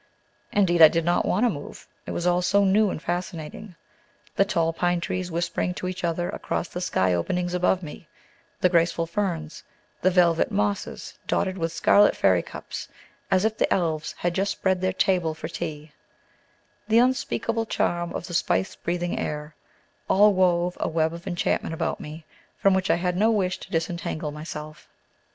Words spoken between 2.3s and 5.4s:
so new and fascinating. The tall pine trees